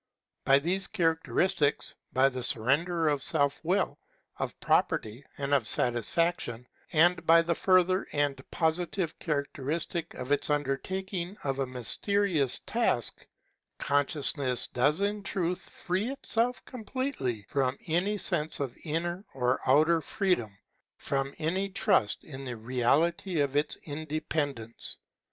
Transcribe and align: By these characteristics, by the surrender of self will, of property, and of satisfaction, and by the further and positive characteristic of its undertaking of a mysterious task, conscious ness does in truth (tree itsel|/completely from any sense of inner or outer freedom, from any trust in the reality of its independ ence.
By 0.45 0.57
these 0.57 0.87
characteristics, 0.87 1.93
by 2.11 2.29
the 2.29 2.41
surrender 2.41 3.07
of 3.07 3.21
self 3.21 3.63
will, 3.63 3.99
of 4.39 4.59
property, 4.59 5.23
and 5.37 5.53
of 5.53 5.67
satisfaction, 5.67 6.65
and 6.91 7.23
by 7.27 7.43
the 7.43 7.53
further 7.53 8.07
and 8.11 8.41
positive 8.49 9.19
characteristic 9.19 10.15
of 10.15 10.31
its 10.31 10.49
undertaking 10.49 11.37
of 11.43 11.59
a 11.59 11.67
mysterious 11.67 12.57
task, 12.65 13.27
conscious 13.77 14.35
ness 14.37 14.65
does 14.65 15.01
in 15.01 15.21
truth 15.21 15.69
(tree 15.85 16.15
itsel|/completely 16.15 17.45
from 17.47 17.77
any 17.85 18.17
sense 18.17 18.59
of 18.59 18.75
inner 18.83 19.23
or 19.35 19.59
outer 19.67 20.01
freedom, 20.01 20.57
from 20.97 21.31
any 21.37 21.69
trust 21.69 22.23
in 22.23 22.43
the 22.43 22.57
reality 22.57 23.39
of 23.39 23.55
its 23.55 23.77
independ 23.85 24.57
ence. 24.61 24.97